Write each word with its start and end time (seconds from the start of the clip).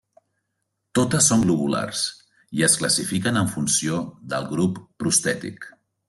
Totes 0.99 1.25
són 1.31 1.43
globulars, 1.49 1.99
i 2.59 2.65
es 2.67 2.77
classifiquen 2.79 3.37
en 3.41 3.51
funció 3.57 3.99
del 4.35 4.47
grup 4.55 4.81
prostètic. 5.05 5.69